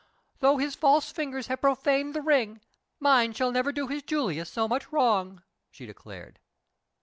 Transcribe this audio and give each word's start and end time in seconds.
Though 0.39 0.57
his 0.57 0.73
false 0.73 1.11
finger 1.11 1.39
have 1.43 1.61
profaned 1.61 2.15
the 2.15 2.23
ring, 2.23 2.59
mine 2.99 3.33
shall 3.33 3.51
never 3.51 3.71
do 3.71 3.85
his 3.85 4.01
Julia 4.01 4.45
so 4.45 4.67
much 4.67 4.91
wrong," 4.91 5.43
she 5.69 5.85
declared. 5.85 6.39